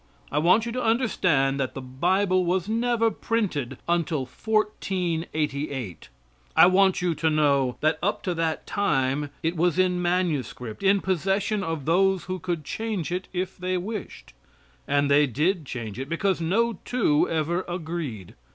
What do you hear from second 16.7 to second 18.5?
two ever agreed.